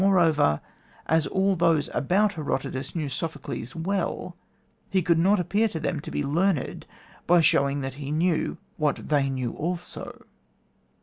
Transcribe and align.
Moreover, 0.01 0.61
as 1.05 1.27
all 1.27 1.55
those 1.55 1.87
about 1.93 2.33
Herodotus 2.33 2.95
knew 2.95 3.07
Sophocles 3.07 3.75
well, 3.75 4.35
he 4.89 5.03
could 5.03 5.19
not 5.19 5.39
appear 5.39 5.67
to 5.67 5.79
them 5.79 5.99
to 5.99 6.09
be 6.09 6.23
learned 6.23 6.87
by 7.27 7.39
showing 7.41 7.81
that 7.81 7.93
he 8.01 8.09
knew 8.09 8.57
what 8.77 9.09
they 9.09 9.29
knew 9.29 9.51
also.' 9.53 10.25